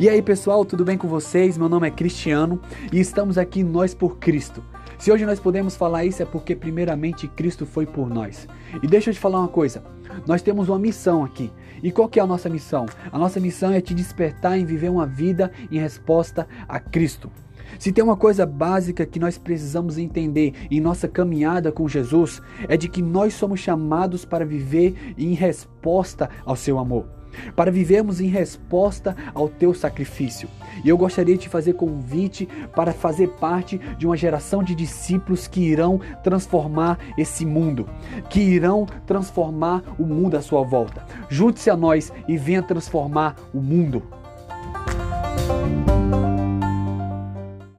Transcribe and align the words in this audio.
E 0.00 0.08
aí 0.08 0.22
pessoal, 0.22 0.64
tudo 0.64 0.84
bem 0.84 0.96
com 0.96 1.08
vocês? 1.08 1.58
Meu 1.58 1.68
nome 1.68 1.88
é 1.88 1.90
Cristiano 1.90 2.60
e 2.92 3.00
estamos 3.00 3.36
aqui 3.36 3.64
nós 3.64 3.94
por 3.94 4.16
Cristo. 4.18 4.62
Se 4.96 5.10
hoje 5.10 5.26
nós 5.26 5.40
podemos 5.40 5.74
falar 5.74 6.04
isso 6.04 6.22
é 6.22 6.24
porque 6.24 6.54
primeiramente 6.54 7.26
Cristo 7.26 7.66
foi 7.66 7.84
por 7.84 8.08
nós. 8.08 8.46
E 8.80 8.86
deixa 8.86 9.10
eu 9.10 9.14
te 9.14 9.18
falar 9.18 9.40
uma 9.40 9.48
coisa, 9.48 9.82
nós 10.24 10.40
temos 10.40 10.68
uma 10.68 10.78
missão 10.78 11.24
aqui. 11.24 11.52
E 11.82 11.90
qual 11.90 12.08
que 12.08 12.20
é 12.20 12.22
a 12.22 12.28
nossa 12.28 12.48
missão? 12.48 12.86
A 13.10 13.18
nossa 13.18 13.40
missão 13.40 13.72
é 13.72 13.80
te 13.80 13.92
despertar 13.92 14.56
em 14.56 14.64
viver 14.64 14.88
uma 14.88 15.04
vida 15.04 15.50
em 15.68 15.80
resposta 15.80 16.46
a 16.68 16.78
Cristo. 16.78 17.28
Se 17.76 17.90
tem 17.90 18.04
uma 18.04 18.16
coisa 18.16 18.46
básica 18.46 19.04
que 19.04 19.18
nós 19.18 19.36
precisamos 19.36 19.98
entender 19.98 20.54
em 20.70 20.80
nossa 20.80 21.08
caminhada 21.08 21.72
com 21.72 21.88
Jesus, 21.88 22.40
é 22.68 22.76
de 22.76 22.88
que 22.88 23.02
nós 23.02 23.34
somos 23.34 23.58
chamados 23.58 24.24
para 24.24 24.46
viver 24.46 24.94
em 25.18 25.34
resposta 25.34 26.30
ao 26.46 26.54
seu 26.54 26.78
amor 26.78 27.17
para 27.54 27.70
vivermos 27.70 28.20
em 28.20 28.28
resposta 28.28 29.16
ao 29.34 29.48
teu 29.48 29.74
sacrifício. 29.74 30.48
E 30.84 30.88
eu 30.88 30.96
gostaria 30.96 31.34
de 31.34 31.42
te 31.42 31.48
fazer 31.48 31.74
convite 31.74 32.48
para 32.74 32.92
fazer 32.92 33.28
parte 33.40 33.78
de 33.98 34.06
uma 34.06 34.16
geração 34.16 34.62
de 34.62 34.74
discípulos 34.74 35.46
que 35.46 35.60
irão 35.60 36.00
transformar 36.22 36.98
esse 37.16 37.44
mundo, 37.44 37.88
que 38.28 38.40
irão 38.40 38.86
transformar 39.06 39.82
o 39.98 40.04
mundo 40.04 40.36
à 40.36 40.42
sua 40.42 40.62
volta. 40.62 41.04
Junte-se 41.28 41.70
a 41.70 41.76
nós 41.76 42.12
e 42.26 42.36
venha 42.36 42.62
transformar 42.62 43.36
o 43.52 43.60
mundo. 43.60 44.02